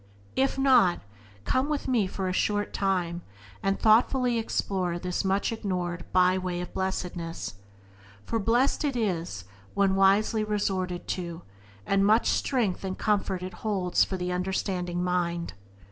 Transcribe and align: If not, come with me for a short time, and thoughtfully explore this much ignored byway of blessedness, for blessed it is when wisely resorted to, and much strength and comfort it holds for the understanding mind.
If 0.35 0.57
not, 0.57 1.01
come 1.45 1.69
with 1.69 1.87
me 1.87 2.07
for 2.07 2.27
a 2.27 2.33
short 2.33 2.73
time, 2.73 3.21
and 3.61 3.79
thoughtfully 3.79 4.39
explore 4.39 4.97
this 4.97 5.23
much 5.23 5.51
ignored 5.51 6.11
byway 6.11 6.59
of 6.59 6.73
blessedness, 6.73 7.53
for 8.25 8.39
blessed 8.39 8.83
it 8.83 8.95
is 8.95 9.45
when 9.75 9.93
wisely 9.93 10.43
resorted 10.43 11.07
to, 11.09 11.43
and 11.85 12.03
much 12.03 12.27
strength 12.29 12.83
and 12.83 12.97
comfort 12.97 13.43
it 13.43 13.53
holds 13.61 14.03
for 14.03 14.17
the 14.17 14.31
understanding 14.31 15.03
mind. 15.03 15.53